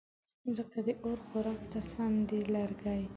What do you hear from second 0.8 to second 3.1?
د اور خوراک ته سم دي لرګې